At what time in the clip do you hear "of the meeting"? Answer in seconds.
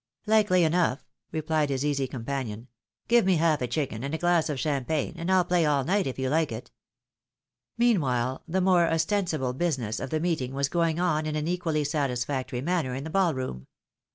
9.99-10.55